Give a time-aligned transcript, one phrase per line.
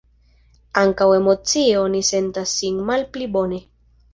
[0.81, 3.65] Ankaŭ emocie oni sentas sin malpli bone.